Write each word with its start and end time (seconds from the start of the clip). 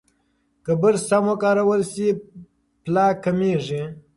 که 0.63 0.71
برس 0.81 1.01
سم 1.09 1.23
وکارول 1.31 1.81
شي، 1.91 2.07
پلاک 2.83 3.15
کمېږي. 3.23 3.81